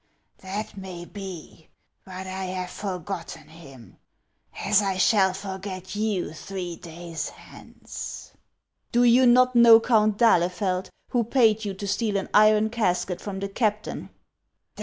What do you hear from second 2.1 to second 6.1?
I have forgotten him, as I shall forget